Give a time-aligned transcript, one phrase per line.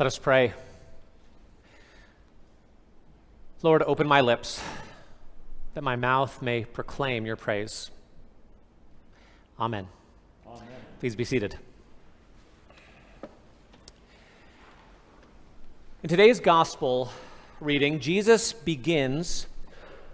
[0.00, 0.54] Let us pray.
[3.62, 4.62] Lord, open my lips
[5.74, 7.90] that my mouth may proclaim your praise.
[9.58, 9.86] Amen.
[10.46, 10.62] Amen.
[11.00, 11.58] Please be seated.
[16.02, 17.12] In today's gospel
[17.60, 19.48] reading, Jesus begins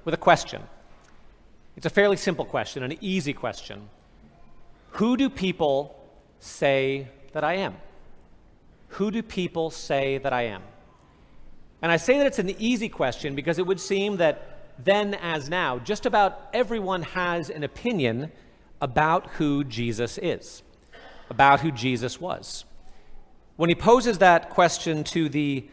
[0.04, 0.64] with a question.
[1.76, 3.88] It's a fairly simple question, an easy question.
[4.94, 5.96] Who do people
[6.40, 7.76] say that I am?
[8.88, 10.62] Who do people say that I am?
[11.82, 15.48] And I say that it's an easy question because it would seem that then as
[15.48, 18.32] now, just about everyone has an opinion
[18.80, 20.62] about who Jesus is,
[21.30, 22.64] about who Jesus was.
[23.56, 25.66] When he poses that question to the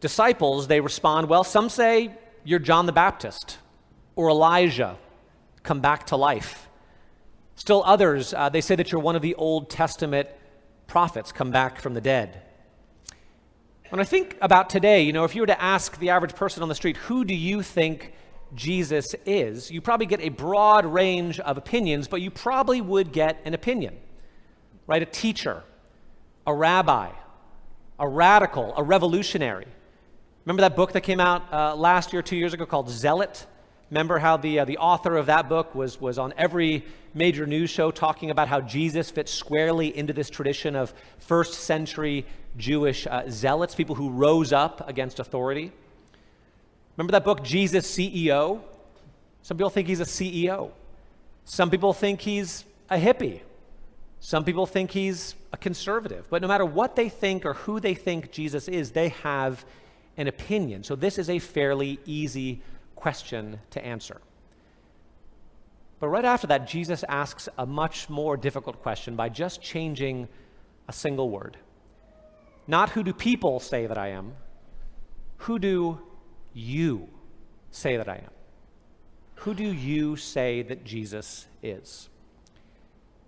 [0.00, 2.14] disciples, they respond, Well, some say
[2.44, 3.58] you're John the Baptist
[4.14, 4.96] or Elijah,
[5.62, 6.68] come back to life.
[7.56, 10.28] Still others, uh, they say that you're one of the Old Testament
[10.86, 12.42] prophets, come back from the dead.
[13.90, 16.62] When I think about today, you know, if you were to ask the average person
[16.62, 18.12] on the street, who do you think
[18.54, 23.40] Jesus is, you probably get a broad range of opinions, but you probably would get
[23.44, 23.96] an opinion,
[24.88, 25.02] right?
[25.02, 25.62] A teacher,
[26.48, 27.10] a rabbi,
[28.00, 29.66] a radical, a revolutionary.
[30.44, 33.46] Remember that book that came out uh, last year, two years ago, called Zealot?
[33.90, 36.84] Remember how the, uh, the author of that book was, was on every
[37.14, 42.26] major news show talking about how Jesus fits squarely into this tradition of first century
[42.56, 45.72] Jewish uh, zealots, people who rose up against authority.
[46.96, 48.60] Remember that book, Jesus CEO?
[49.42, 50.72] Some people think he's a CEO.
[51.44, 53.40] Some people think he's a hippie.
[54.18, 56.26] Some people think he's a conservative.
[56.28, 59.64] But no matter what they think or who they think Jesus is, they have
[60.16, 60.82] an opinion.
[60.82, 62.62] So this is a fairly easy
[62.96, 64.20] question to answer.
[66.00, 70.28] But right after that, Jesus asks a much more difficult question by just changing
[70.88, 71.56] a single word.
[72.66, 74.32] Not who do people say that I am,
[75.38, 76.00] who do
[76.52, 77.08] you
[77.70, 78.30] say that I am?
[79.36, 82.08] Who do you say that Jesus is?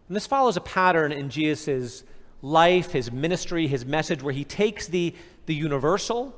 [0.08, 2.02] And this follows a pattern in Jesus'
[2.40, 5.14] life, his ministry, his message, where he takes the,
[5.46, 6.34] the universal,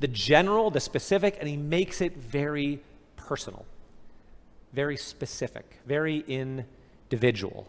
[0.00, 2.80] the general, the specific, and he makes it very
[3.16, 3.64] personal,
[4.72, 7.66] very specific, very individual.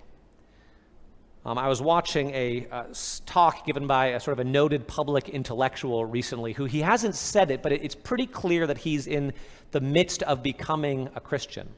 [1.45, 2.83] Um, I was watching a uh,
[3.25, 7.51] talk given by a sort of a noted public intellectual recently who he hasn't said
[7.51, 9.31] it, but it, it's pretty clear that he's in
[9.71, 11.69] the midst of becoming a Christian.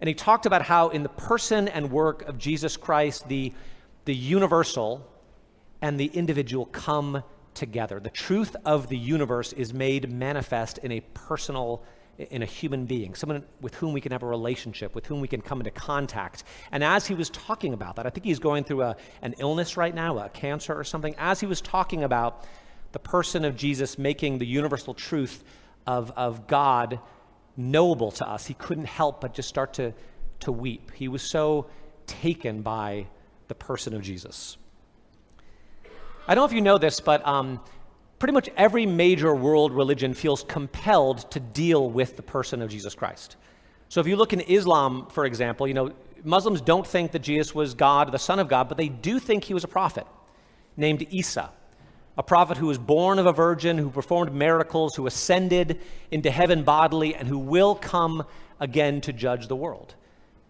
[0.00, 3.52] And he talked about how, in the person and work of Jesus Christ, the,
[4.06, 5.06] the universal
[5.82, 7.22] and the individual come
[7.56, 7.98] together.
[7.98, 11.82] The truth of the universe is made manifest in a personal
[12.18, 15.28] in a human being, someone with whom we can have a relationship, with whom we
[15.28, 16.44] can come into contact.
[16.72, 19.76] And as he was talking about that, I think he's going through a, an illness
[19.76, 21.14] right now, a cancer or something.
[21.18, 22.46] As he was talking about
[22.92, 25.44] the person of Jesus making the universal truth
[25.86, 27.00] of, of God
[27.56, 29.92] knowable to us, he couldn't help but just start to,
[30.40, 30.92] to weep.
[30.94, 31.66] He was so
[32.06, 33.08] taken by
[33.48, 34.56] the person of Jesus.
[36.28, 37.60] I don't know if you know this, but um,
[38.18, 42.94] pretty much every major world religion feels compelled to deal with the person of Jesus
[42.94, 43.36] Christ.
[43.88, 45.92] So if you look in Islam, for example, you know,
[46.24, 49.44] Muslims don't think that Jesus was God, the Son of God, but they do think
[49.44, 50.06] he was a prophet
[50.76, 51.50] named Isa,
[52.18, 56.64] a prophet who was born of a virgin, who performed miracles, who ascended into heaven
[56.64, 58.24] bodily, and who will come
[58.58, 59.94] again to judge the world.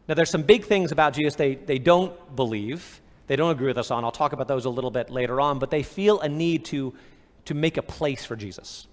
[0.08, 3.78] Now, there's some big things about Jesus they, they don't believe, they don't agree with
[3.78, 4.04] us on.
[4.04, 6.94] I'll talk about those a little bit later on, but they feel a need to
[7.46, 8.86] to make a place for Jesus.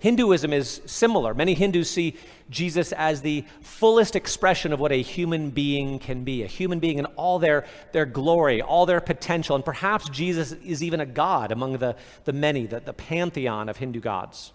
[0.00, 1.32] Hinduism is similar.
[1.32, 2.16] Many Hindus see
[2.50, 6.98] Jesus as the fullest expression of what a human being can be, a human being
[6.98, 9.54] in all their, their glory, all their potential.
[9.54, 11.94] And perhaps Jesus is even a god among the,
[12.24, 14.52] the many, the, the pantheon of Hindu gods.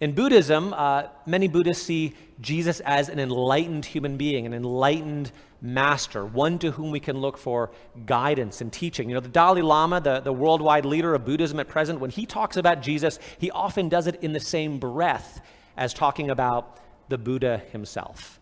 [0.00, 5.30] In Buddhism, uh, many Buddhists see Jesus as an enlightened human being, an enlightened
[5.60, 7.70] master, one to whom we can look for
[8.06, 9.10] guidance and teaching.
[9.10, 12.24] You know, the Dalai Lama, the, the worldwide leader of Buddhism at present, when he
[12.24, 15.42] talks about Jesus, he often does it in the same breath
[15.76, 16.78] as talking about
[17.10, 18.40] the Buddha himself.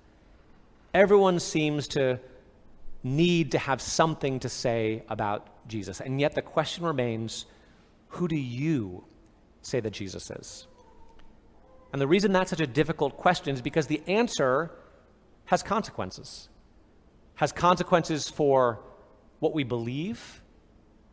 [0.94, 2.20] Everyone seems to
[3.02, 6.00] need to have something to say about Jesus.
[6.00, 7.46] And yet the question remains
[8.08, 9.04] who do you
[9.62, 10.66] say that Jesus is?
[11.92, 14.70] And the reason that's such a difficult question is because the answer
[15.46, 16.48] has consequences
[17.38, 18.80] has consequences for
[19.38, 20.42] what we believe,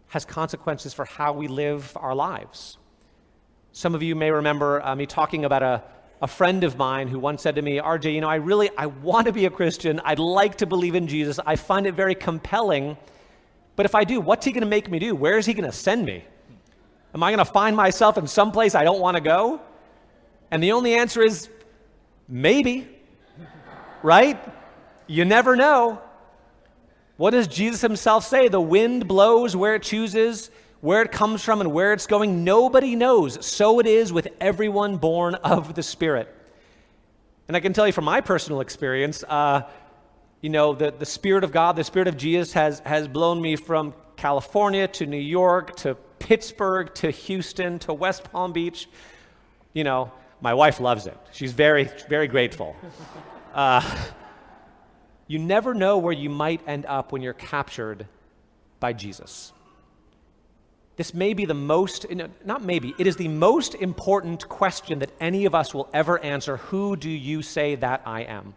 [0.08, 2.80] has consequences for how we live our lives.
[3.74, 5.84] Some of you may remember uh, me talking about a,
[6.24, 8.88] a friend of mine who once said to me, RJ, you know, I really, I
[8.88, 10.02] want to be a Christian.
[10.04, 11.40] I'd like to believe in Jesus.
[11.46, 12.98] I find it very compelling.
[13.76, 15.14] But if I do, what's he going to make me do?
[15.14, 16.26] Where is he going to send me?
[17.14, 19.62] Am I going to find myself in some place I don't want to go?
[20.56, 21.50] And the only answer is
[22.30, 22.88] maybe,
[24.02, 24.40] right?
[25.06, 26.02] You never know.
[27.18, 28.48] What does Jesus himself say?
[28.48, 30.50] The wind blows where it chooses,
[30.80, 32.46] where it comes from, and where it's going.
[32.46, 33.46] Nobody knows.
[33.46, 36.34] So it is with everyone born of the Spirit.
[37.50, 39.64] And I can tell you from my personal experience, uh,
[40.40, 43.58] you know, the, the Spirit of God, the Spirit of Jesus has, has blown me
[43.58, 48.88] from California to New York to Pittsburgh to Houston to West Palm Beach.
[49.74, 51.18] You know, my wife loves it.
[51.32, 52.76] She's very, very grateful.
[53.54, 53.82] Uh,
[55.28, 58.06] you never know where you might end up when you're captured
[58.80, 59.54] by Jesus.
[60.98, 62.06] This may be the most,
[62.46, 66.58] not maybe, it is the most important question that any of us will ever answer.
[66.58, 68.54] Who do you say that I am?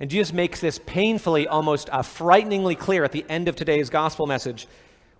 [0.00, 4.26] And Jesus makes this painfully, almost uh, frighteningly clear at the end of today's gospel
[4.26, 4.68] message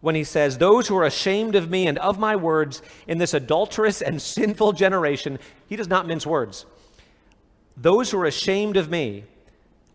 [0.00, 3.34] when he says, Those who are ashamed of me and of my words in this
[3.34, 6.66] adulterous and sinful generation, he does not mince words.
[7.76, 9.24] Those who are ashamed of me,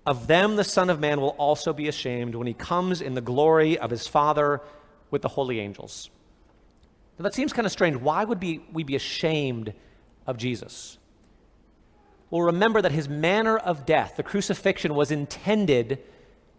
[0.06, 3.22] of them the Son of Man will also be ashamed when he comes in the
[3.22, 4.62] glory of his Father
[5.12, 6.10] with the holy angels.
[7.18, 7.98] Now that seems kind of strange.
[7.98, 9.74] Why would we be ashamed
[10.26, 10.98] of Jesus?
[12.30, 16.00] Well, remember that his manner of death, the crucifixion, was intended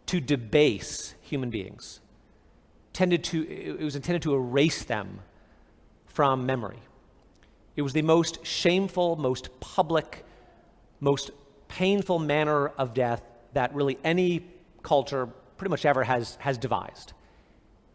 [0.07, 2.01] to debase human beings.
[2.95, 5.21] Tended to, it was intended to erase them
[6.07, 6.79] from memory.
[7.77, 10.25] It was the most shameful, most public,
[11.01, 11.31] most
[11.69, 13.21] painful manner of death
[13.53, 14.47] that really any
[14.83, 15.27] culture
[15.57, 17.13] pretty much ever has, has devised.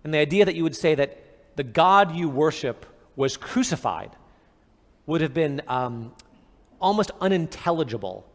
[0.04, 2.86] And the idea that you would say that the God you worship
[3.16, 4.12] was crucified
[5.06, 6.14] would have been um,
[6.80, 8.26] almost unintelligible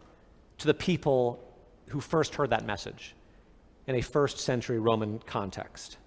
[0.58, 1.40] to the people
[1.88, 3.14] who first heard that message
[3.87, 5.99] in a first century Roman context.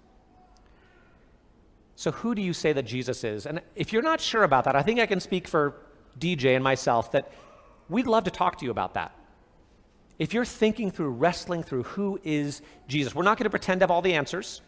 [1.98, 3.44] So, who do you say that Jesus is?
[3.44, 5.74] And if you're not sure about that, I think I can speak for
[6.20, 7.32] DJ and myself that
[7.88, 9.10] we'd love to talk to you about that.
[10.16, 13.82] If you're thinking through, wrestling through who is Jesus, we're not going to pretend to
[13.82, 14.62] have all the answers.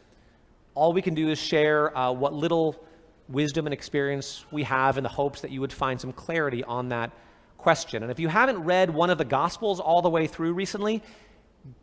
[0.74, 2.84] All we can do is share uh, what little
[3.28, 6.88] wisdom and experience we have in the hopes that you would find some clarity on
[6.88, 7.12] that
[7.58, 8.02] question.
[8.02, 11.00] And if you haven't read one of the Gospels all the way through recently,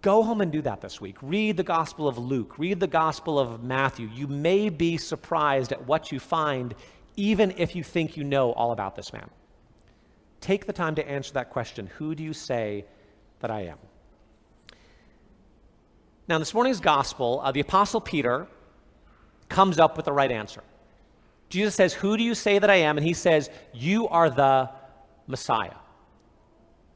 [0.02, 1.18] go home and do that this week.
[1.22, 4.10] Read the Gospel of Luke, read the Gospel of Matthew.
[4.14, 6.76] You may be surprised at what you find,
[7.16, 9.30] even if you think you know all about this man.
[10.42, 12.86] Take the time to answer that question Who do you say
[13.40, 13.78] that I am?
[16.28, 18.48] Now, this morning's Gospel, uh, the Apostle Peter
[19.48, 20.62] comes up with the right answer.
[21.50, 22.98] Jesus says, Who do you say that I am?
[22.98, 24.70] And he says, You are the
[25.26, 25.76] Messiah.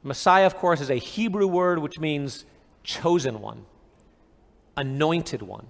[0.04, 2.46] Messiah, of course, is a Hebrew word which means
[2.84, 3.66] chosen one,
[4.78, 5.68] anointed one,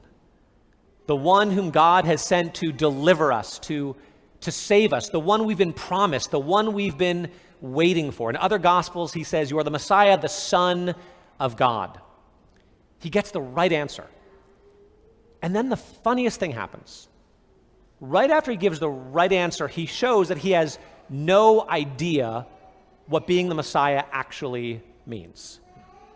[1.08, 3.96] the one whom God has sent to deliver us, to,
[4.42, 7.30] to save us, the one we've been promised, the one we've been
[7.60, 8.30] waiting for.
[8.30, 10.96] In other Gospels, he says, You are the Messiah, the Son
[11.40, 12.00] of God.
[13.00, 14.08] He gets the right answer.
[15.42, 17.08] And then the funniest thing happens.
[18.00, 20.78] Right after he gives the right answer, he shows that he has
[21.10, 22.46] no idea
[23.08, 25.60] what being the Messiah actually means,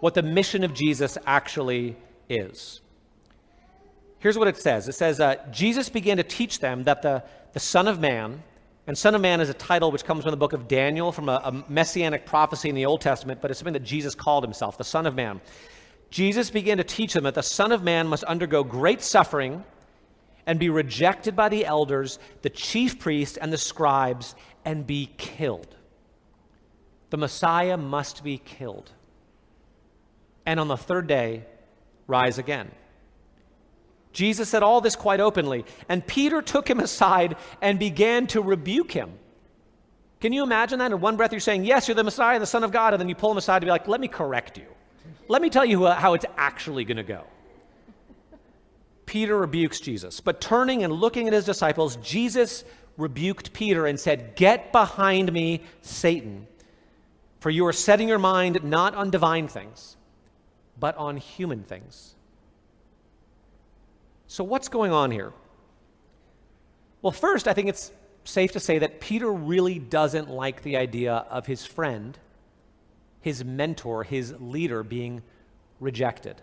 [0.06, 1.96] what the mission of Jesus actually
[2.30, 2.80] is.
[4.20, 7.24] Here's what it says it says, uh, Jesus began to teach them that the,
[7.54, 8.44] the Son of Man,
[8.86, 11.28] and Son of Man is a title which comes from the book of Daniel, from
[11.28, 14.78] a, a messianic prophecy in the Old Testament, but it's something that Jesus called himself,
[14.78, 15.42] the Son of Man.
[16.12, 19.64] Jesus began to teach them that the Son of Man must undergo great suffering
[20.46, 25.76] and be rejected by the elders, the chief priests, and the scribes, and be killed.
[27.10, 28.92] The Messiah must be killed.
[30.46, 31.44] And on the third day,
[32.08, 32.72] rise again.
[34.14, 38.92] Jesus said all this quite openly, and Peter took him aside and began to rebuke
[38.92, 39.12] him.
[40.22, 40.92] Can you imagine that?
[40.92, 43.10] In one breath, you're saying, Yes, you're the Messiah, the Son of God, and then
[43.10, 44.66] you pull him aside to be like, Let me correct you.
[45.28, 47.26] Let me tell you how it's actually going to go.
[49.06, 52.64] Peter rebukes Jesus, but turning and looking at his disciples, Jesus
[52.98, 56.48] rebuked Peter and said, Get behind me, Satan,
[57.40, 59.98] for you are setting your mind not on divine things,
[60.80, 62.16] but on human things.
[64.28, 65.34] So, what's going on here?
[67.02, 67.92] Well, first, I think it's
[68.24, 72.18] safe to say that Peter really doesn't like the idea of his friend
[73.26, 75.24] his mentor, his leader, being
[75.80, 76.40] rejected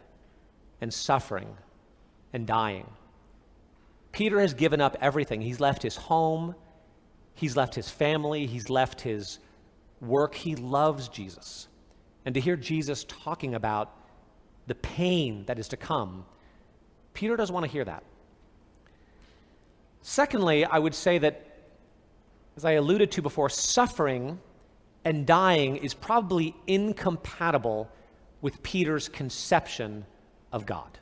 [0.81, 1.57] and suffering
[2.33, 2.91] and dying.
[4.11, 5.41] Peter has given up everything.
[5.41, 6.57] He's left his home,
[7.35, 9.39] he's left his family, he's left his
[10.01, 10.35] work.
[10.35, 11.69] He loves Jesus.
[12.25, 13.97] And to hear Jesus talking about
[14.67, 16.25] the pain that is to come,
[17.15, 18.05] Peter doesn't want to hear that.
[20.03, 21.47] Secondly, I would say that,
[22.57, 24.41] as I alluded to before, suffering
[25.05, 27.91] and dying is probably incompatible
[28.41, 30.05] with Peter's conception
[30.53, 30.99] of God.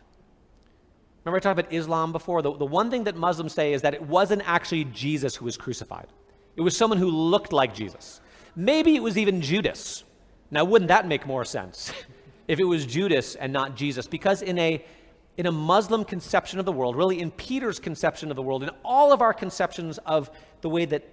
[1.24, 2.42] Remember, I talked about Islam before?
[2.42, 5.56] The, the one thing that Muslims say is that it wasn't actually Jesus who was
[5.56, 6.06] crucified,
[6.56, 8.20] it was someone who looked like Jesus.
[8.56, 10.04] Maybe it was even Judas.
[10.50, 11.92] Now, wouldn't that make more sense
[12.50, 14.06] if it was Judas and not Jesus?
[14.08, 14.84] Because in a
[15.36, 18.70] in a Muslim conception of the world, really in Peter's conception of the world, in
[18.84, 20.30] all of our conceptions of
[20.60, 21.04] the way that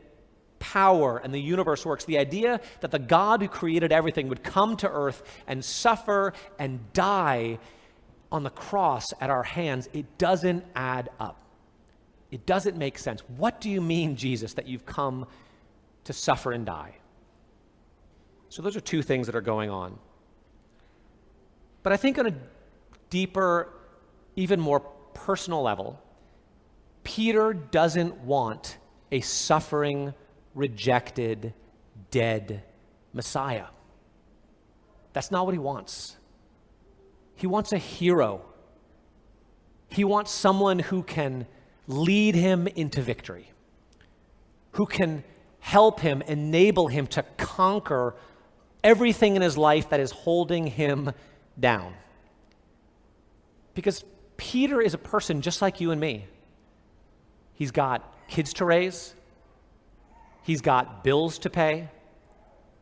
[0.60, 4.76] power and the universe works, the idea that the God who created everything would come
[4.78, 7.60] to earth and suffer and die
[8.32, 11.40] on the cross at our hands, it doesn't add up.
[12.32, 13.22] It doesn't make sense.
[13.38, 15.28] What do you mean, Jesus, that you've come
[16.04, 16.98] to suffer and die?
[18.50, 19.98] So, those are two things that are going on.
[21.88, 22.34] But I think on a
[23.10, 23.70] deeper,
[24.36, 24.82] even more
[25.14, 26.02] personal level,
[27.06, 28.78] Peter doesn't want
[29.10, 30.14] a suffering,
[30.54, 31.54] rejected,
[32.12, 32.62] dead
[33.14, 33.68] Messiah.
[35.14, 36.18] That's not what he wants.
[37.38, 38.42] He wants a hero.
[39.88, 41.48] He wants someone who can
[41.88, 43.50] lead him into victory,
[44.72, 45.24] who can
[45.62, 48.14] help him, enable him to conquer
[48.84, 51.14] everything in his life that is holding him
[51.60, 51.94] down.
[53.74, 54.04] Because
[54.38, 56.26] Peter is a person just like you and me.
[57.54, 59.16] He's got kids to raise,
[60.44, 61.90] he's got bills to pay,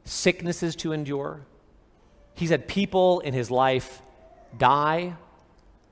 [0.03, 1.46] sicknesses to endure.
[2.34, 4.01] He's had people in his life
[4.58, 5.15] die.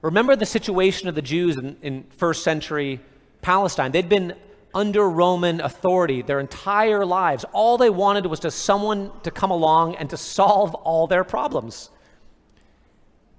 [0.01, 2.99] Remember the situation of the Jews in, in first century
[3.41, 3.93] Palestine.
[3.93, 4.35] They'd been
[4.73, 7.45] under Roman authority their entire lives.
[7.53, 11.89] All they wanted was just someone to come along and to solve all their problems.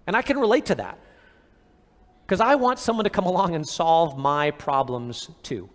[0.07, 0.99] And I can relate to that.
[2.25, 5.69] Because I want someone to come along and solve my problems too.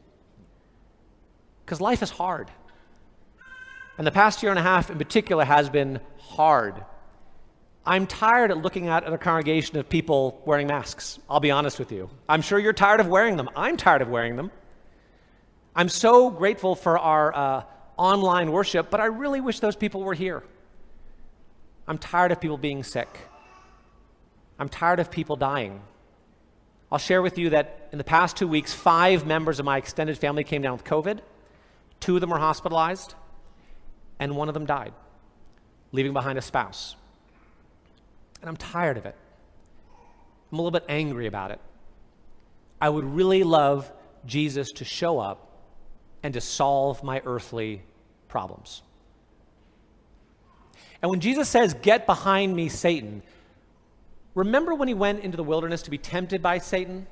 [1.66, 2.50] Because life is hard.
[3.98, 6.84] And the past year and a half in particular has been hard.
[7.86, 11.20] I'm tired of looking at a congregation of people wearing masks.
[11.30, 12.10] I'll be honest with you.
[12.28, 13.50] I'm sure you're tired of wearing them.
[13.56, 14.52] I'm tired of wearing them.
[15.76, 17.64] I'm so grateful for our uh,
[17.98, 20.44] online worship, but I really wish those people were here.
[21.88, 23.08] I'm tired of people being sick.
[24.60, 25.82] I'm tired of people dying.
[26.92, 30.18] I'll share with you that in the past two weeks, five members of my extended
[30.18, 31.20] family came down with COVID.
[32.00, 33.16] Two of them were hospitalized,
[34.20, 34.94] and one of them died,
[35.92, 36.96] leaving behind a spouse.
[38.42, 39.16] And I'm tired of it.
[40.52, 41.60] I'm a little bit angry about it.
[42.82, 43.92] I would really love
[44.26, 45.46] Jesus to show up
[46.24, 47.82] and to solve my earthly
[48.28, 48.82] problems.
[51.02, 53.22] And when Jesus says, Get behind me, Satan,
[54.40, 57.08] remember when he went into the wilderness to be tempted by Satan?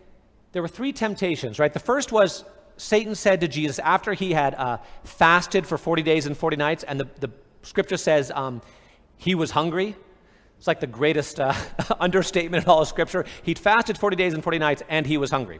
[0.53, 1.73] There were three temptations, right?
[1.73, 2.45] The first was
[2.77, 6.83] Satan said to Jesus after he had uh, fasted for 40 days and 40 nights,
[6.83, 7.29] and the, the
[7.63, 8.61] scripture says um,
[9.17, 9.95] he was hungry.
[10.57, 11.53] It's like the greatest uh,
[11.99, 13.25] understatement in all of scripture.
[13.43, 15.59] He'd fasted 40 days and 40 nights, and he was hungry.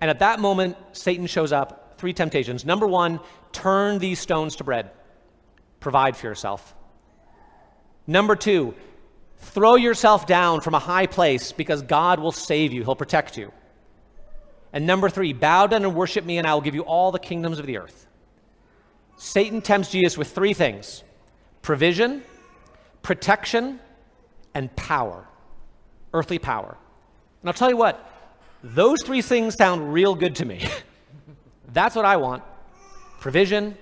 [0.00, 2.64] And at that moment, Satan shows up three temptations.
[2.64, 3.20] Number one,
[3.52, 4.90] turn these stones to bread,
[5.80, 6.74] provide for yourself.
[8.06, 8.74] Number two,
[9.40, 13.52] throw yourself down from a high place because God will save you, He'll protect you.
[14.72, 17.18] And number three, bow down and worship me, and I will give you all the
[17.18, 18.06] kingdoms of the earth.
[19.16, 21.02] Satan tempts Jesus with three things
[21.62, 22.22] provision,
[23.02, 23.80] protection,
[24.54, 25.26] and power,
[26.14, 26.76] earthly power.
[27.42, 28.06] And I'll tell you what,
[28.62, 30.66] those three things sound real good to me.
[31.72, 32.42] That's what I want
[33.20, 33.76] provision,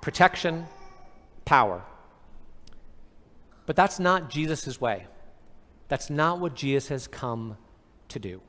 [0.00, 0.66] protection,
[1.44, 1.82] power.
[3.66, 5.06] But that's not Jesus' way.
[5.88, 7.56] That's not what Jesus has come
[8.08, 8.40] to do.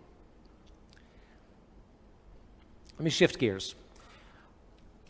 [2.97, 3.75] Let me shift gears.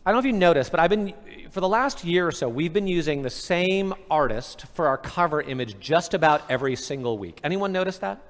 [0.05, 1.13] I don't know if you noticed, but I've been,
[1.51, 5.41] for the last year or so, we've been using the same artist for our cover
[5.41, 7.41] image just about every single week.
[7.43, 8.21] Anyone notice that?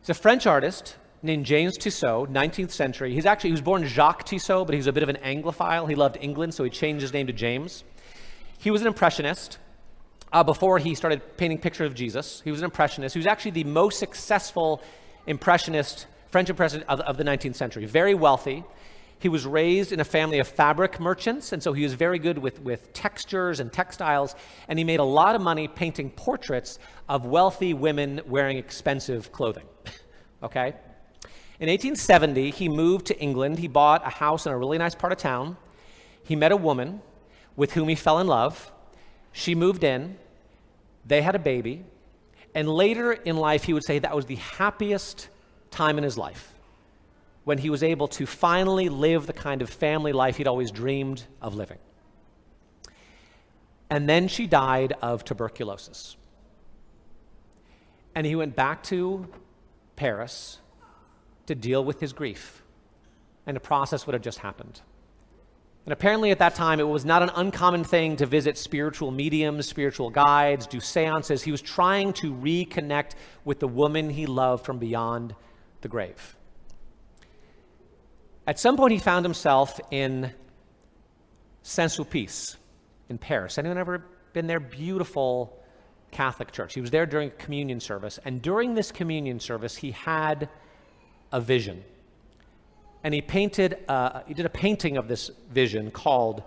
[0.00, 3.12] He's a French artist named James Tissot, 19th century.
[3.12, 5.88] He's actually, he was born Jacques Tissot, but he was a bit of an Anglophile.
[5.88, 7.84] He loved England, so he changed his name to James.
[8.58, 9.58] He was an impressionist.
[10.36, 13.14] Uh, before he started painting pictures of Jesus, he was an impressionist.
[13.14, 14.82] He was actually the most successful
[15.26, 17.86] impressionist, French impressionist of, of the 19th century.
[17.86, 18.62] Very wealthy.
[19.18, 22.36] He was raised in a family of fabric merchants, and so he was very good
[22.36, 24.34] with, with textures and textiles,
[24.68, 26.78] and he made a lot of money painting portraits
[27.08, 29.64] of wealthy women wearing expensive clothing.
[30.42, 30.74] okay?
[31.60, 33.58] In 1870, he moved to England.
[33.58, 35.56] He bought a house in a really nice part of town.
[36.22, 37.00] He met a woman
[37.56, 38.70] with whom he fell in love.
[39.32, 40.18] She moved in.
[41.06, 41.84] They had a baby.
[42.54, 45.28] And later in life, he would say that was the happiest
[45.70, 46.52] time in his life.
[47.46, 51.22] when he was able to finally live the kind of family life he'd always dreamed
[51.40, 51.78] of living.
[53.88, 56.16] And then she died of tuberculosis.
[58.16, 59.28] And he went back to
[59.94, 60.58] Paris
[61.46, 62.64] to deal with his grief.
[63.46, 64.80] And a process would have just happened.
[65.86, 69.68] And apparently, at that time, it was not an uncommon thing to visit spiritual mediums,
[69.68, 71.44] spiritual guides, do seances.
[71.44, 73.12] He was trying to reconnect
[73.44, 75.36] with the woman he loved from beyond
[75.82, 76.36] the grave.
[78.48, 80.32] At some point, he found himself in
[81.62, 82.56] Saint Sulpice
[83.08, 83.56] in Paris.
[83.56, 84.58] Anyone ever been there?
[84.58, 85.56] Beautiful
[86.10, 86.74] Catholic church.
[86.74, 88.18] He was there during a communion service.
[88.24, 90.48] And during this communion service, he had
[91.30, 91.84] a vision
[93.04, 96.42] and he painted, uh, he did a painting of this vision called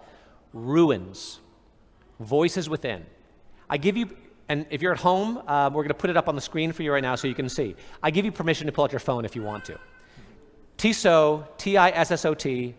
[0.54, 1.40] Ruins,
[2.20, 3.06] Voices Within.
[3.70, 4.10] I give you,
[4.48, 6.72] and if you're at home, uh, we're going to put it up on the screen
[6.72, 7.76] for you right now so you can see.
[8.02, 9.80] I give you permission to pull out your phone if you want to.
[10.78, 12.74] Tissot, T I S S O T,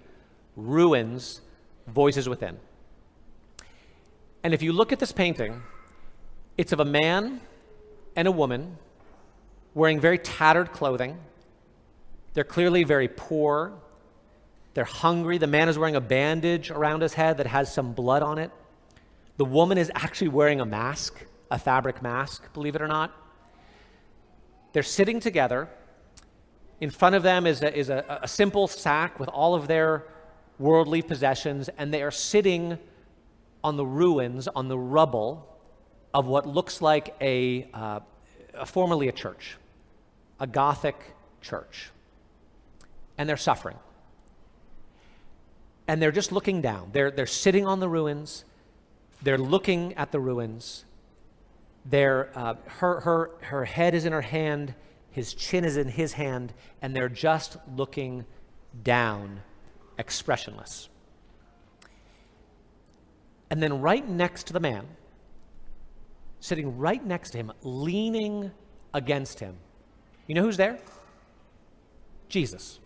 [0.57, 1.41] Ruins,
[1.87, 2.59] Voices Within.
[4.43, 5.63] And if you look at this painting,
[6.57, 7.41] it's of a man
[8.17, 8.79] and a woman
[9.75, 11.19] wearing very tattered clothing
[12.35, 13.73] they're clearly very poor.
[14.75, 15.39] They're hungry.
[15.39, 18.51] The man is wearing a bandage around his head that has some blood on it.
[19.37, 23.13] The woman is actually wearing a mask, a fabric mask, believe it or not.
[24.73, 25.69] They're sitting together.
[26.81, 30.05] In front of them is a, is a, a simple sack with all of their
[30.59, 32.79] worldly possessions, and they are sitting
[33.65, 35.47] on the ruins, on the rubble
[36.15, 38.01] of what looks like a, uh,
[38.55, 39.57] a formerly a church,
[40.39, 40.97] a Gothic
[41.41, 41.91] church
[43.21, 43.77] and they're suffering.
[45.87, 46.89] And they're just looking down.
[46.95, 48.47] They're, they're sitting on the ruins,
[49.23, 50.87] they're looking at the ruins.
[51.85, 54.75] They're, uh, her, her, her head is in her hand,
[55.11, 58.25] his chin is in his hand, and they're just looking
[58.83, 59.43] down,
[59.99, 60.89] expressionless.
[63.51, 64.87] And then, right next to the man,
[66.39, 68.51] sitting right next to him, leaning
[68.95, 69.57] against him,
[70.27, 70.79] you know who's there?
[72.31, 72.79] Jesus.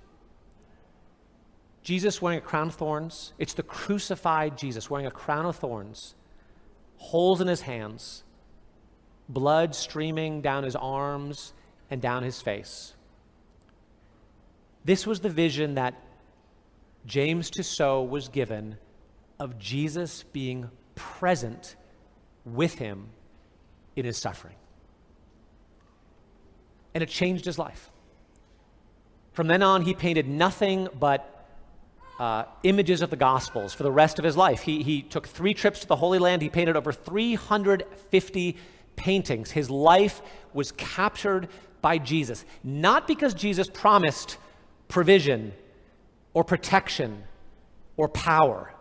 [1.85, 3.35] Jesus wearing a crown of thorns.
[3.39, 6.15] It's the crucified Jesus wearing a crown of thorns,
[6.97, 8.25] holes in his hands,
[9.29, 11.53] blood streaming down his arms
[11.91, 12.95] and down his face.
[14.85, 15.95] This was the vision that
[17.07, 18.79] James Tissot was given
[19.39, 21.77] of Jesus being present
[22.47, 23.09] with him
[23.95, 24.57] in his suffering.
[26.95, 27.91] And it changed his life.
[29.33, 31.34] From then on, he painted nothing but
[32.19, 34.63] uh, images of the Gospels for the rest of his life.
[34.63, 36.43] He, he took three trips to the Holy Land.
[36.43, 38.57] He painted over 350
[38.97, 39.51] paintings.
[39.51, 40.23] His life
[40.53, 41.49] was captured
[41.83, 44.39] by Jesus, not because Jesus promised
[44.89, 45.53] provision
[46.33, 47.25] or protection
[47.97, 48.73] or power,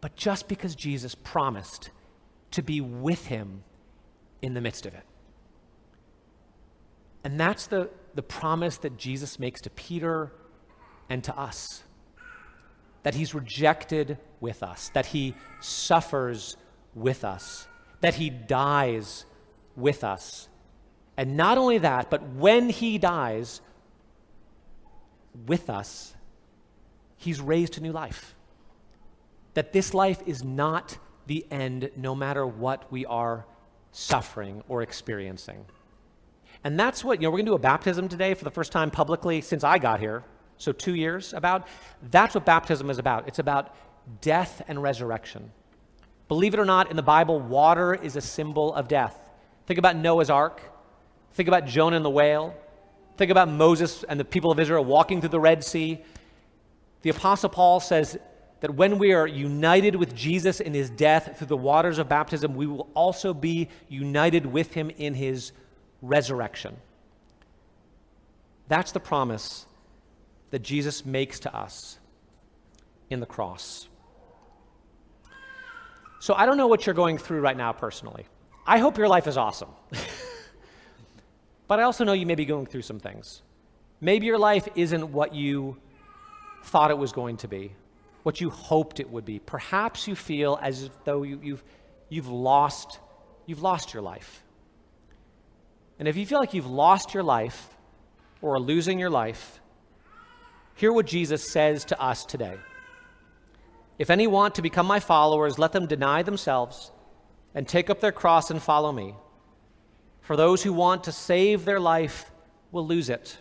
[0.00, 1.90] but just because Jesus promised
[2.50, 3.62] to be with him
[4.40, 5.04] in the midst of it.
[7.24, 10.32] And that's the, the promise that Jesus makes to Peter
[11.08, 11.84] and to us
[13.02, 16.56] that he's rejected with us, that he suffers
[16.94, 17.66] with us,
[18.00, 19.24] that he dies
[19.76, 20.48] with us.
[21.16, 23.60] And not only that, but when he dies
[25.46, 26.14] with us,
[27.16, 28.34] he's raised to new life.
[29.54, 33.46] That this life is not the end, no matter what we are
[33.90, 35.66] suffering or experiencing.
[36.64, 38.72] And that's what, you know, we're going to do a baptism today for the first
[38.72, 40.24] time publicly since I got here
[40.62, 41.66] so two years about.
[42.10, 43.26] That's what baptism is about.
[43.26, 43.74] It's about
[44.20, 45.50] death and resurrection.
[46.28, 49.16] Believe it or not, in the Bible, water is a symbol of death.
[49.66, 50.62] Think about Noah's ark.
[51.34, 52.54] Think about Jonah and the whale.
[53.16, 56.00] Think about Moses and the people of Israel walking through the Red Sea.
[57.02, 58.16] The Apostle Paul says
[58.60, 62.54] that when we are united with Jesus in his death through the waters of baptism,
[62.54, 65.52] we will also be united with him in his
[66.00, 66.76] resurrection.
[68.68, 69.66] That's the promise
[70.52, 71.98] that Jesus makes to us
[73.10, 73.88] in the cross.
[76.20, 78.26] So I don't know what you're going through right now personally.
[78.66, 79.70] I hope your life is awesome.
[81.66, 83.42] but I also know you may be going through some things.
[84.00, 85.78] Maybe your life isn't what you
[86.64, 87.72] thought it was going to be,
[88.22, 89.38] what you hoped it would be.
[89.38, 91.64] Perhaps you feel as though you, you've,
[92.10, 93.00] you've, lost,
[93.46, 94.44] you've lost your life.
[95.98, 97.74] And if you feel like you've lost your life
[98.42, 99.61] or are losing your life,
[100.82, 102.58] Hear what Jesus says to us today.
[104.00, 106.90] If any want to become my followers, let them deny themselves
[107.54, 109.14] and take up their cross and follow me.
[110.22, 112.32] For those who want to save their life
[112.72, 113.38] will lose it,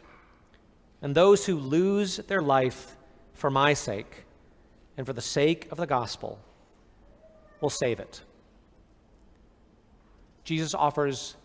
[1.02, 2.96] and those who lose their life
[3.34, 4.24] for my sake
[4.96, 6.38] and for the sake of the gospel
[7.60, 8.22] will save it.
[10.44, 11.38] Jesus offers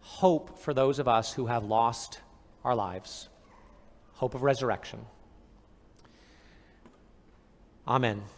[0.00, 2.18] hope for those of us who have lost
[2.64, 3.28] our lives,
[4.14, 5.06] hope of resurrection.
[7.86, 8.35] Amen.